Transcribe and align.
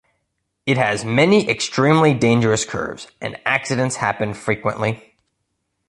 It 0.65 0.79
has 0.79 1.05
many 1.05 1.47
extremely 1.47 2.15
dangerous 2.15 2.65
curves, 2.65 3.07
and 3.21 3.39
accidents 3.45 3.97
happen 3.97 4.33
frequently. 4.33 5.15